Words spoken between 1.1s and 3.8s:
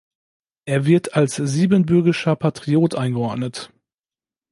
als siebenbürgischer Patriot eingeordnet.